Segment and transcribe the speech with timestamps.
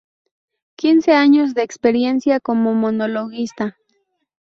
[0.77, 3.77] Quince años de experiencia como monologuista.